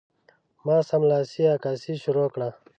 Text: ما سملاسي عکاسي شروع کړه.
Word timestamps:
ما 0.65 0.77
سملاسي 0.89 1.43
عکاسي 1.55 1.93
شروع 2.03 2.27
کړه. 2.33 2.49